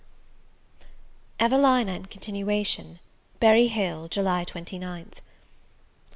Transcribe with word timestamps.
EVELINA 1.39 1.93
IN 1.93 2.05
CONTINUATION. 2.07 2.97
Berry 3.39 3.67
Hill, 3.67 4.07
July 4.07 4.43
29th. 4.43 5.19